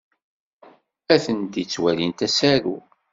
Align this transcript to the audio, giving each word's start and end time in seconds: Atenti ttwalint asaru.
Atenti 1.15 1.61
ttwalint 1.65 2.19
asaru. 2.27 2.75